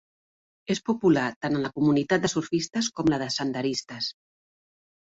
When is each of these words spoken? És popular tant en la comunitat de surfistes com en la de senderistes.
És 0.75 0.79
popular 0.87 1.25
tant 1.45 1.59
en 1.59 1.67
la 1.67 1.71
comunitat 1.75 2.25
de 2.27 2.33
surfistes 2.35 2.91
com 2.97 3.13
en 3.13 3.17
la 3.17 3.25
de 3.27 3.31
senderistes. 3.39 4.15